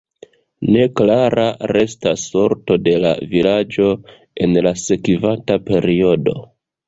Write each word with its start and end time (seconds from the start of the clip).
Neklara 0.75 1.43
restas 1.75 2.23
sorto 2.31 2.77
de 2.87 2.95
la 3.05 3.11
vilaĝo 3.35 3.87
en 4.47 4.57
la 4.69 4.75
sekvanta 4.87 5.59
periodo. 5.69 6.35